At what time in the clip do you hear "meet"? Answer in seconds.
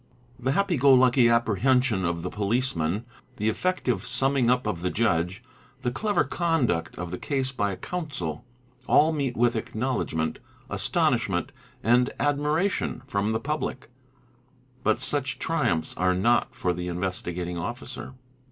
9.13-9.37